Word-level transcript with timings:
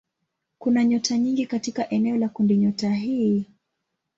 Kuna 0.59 0.83
nyota 0.85 1.17
nyingi 1.17 1.45
katika 1.45 1.89
eneo 1.89 2.17
la 2.17 2.29
kundinyota 2.29 2.89
hii. 2.93 3.45